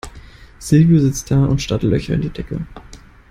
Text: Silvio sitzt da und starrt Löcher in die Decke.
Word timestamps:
Silvio 0.57 0.97
sitzt 0.99 1.29
da 1.29 1.45
und 1.45 1.61
starrt 1.61 1.83
Löcher 1.83 2.15
in 2.15 2.21
die 2.21 2.29
Decke. 2.31 2.65